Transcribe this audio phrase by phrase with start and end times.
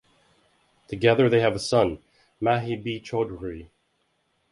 [0.87, 1.99] Together they have a son,
[2.39, 2.99] Mahi B.
[2.99, 3.69] Chowdhury.